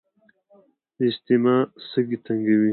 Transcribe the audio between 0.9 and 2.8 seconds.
د اسثما سږي تنګوي.